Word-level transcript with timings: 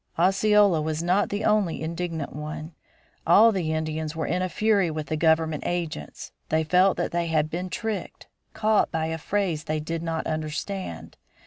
Osceola 0.17 0.81
was 0.81 1.03
not 1.03 1.29
the 1.29 1.45
only 1.45 1.83
indignant 1.83 2.33
one. 2.33 2.73
All 3.27 3.51
the 3.51 3.71
Indians 3.71 4.15
were 4.15 4.25
in 4.25 4.41
a 4.41 4.49
fury 4.49 4.89
with 4.89 5.05
the 5.05 5.15
government 5.15 5.61
agents. 5.63 6.31
They 6.49 6.63
felt 6.63 6.97
that 6.97 7.11
they 7.11 7.27
had 7.27 7.51
been 7.51 7.69
tricked, 7.69 8.25
caught 8.55 8.91
by 8.91 9.05
a 9.05 9.19
phrase 9.19 9.65
they 9.65 9.79
did 9.79 10.01
not 10.01 10.25
understand. 10.25 11.17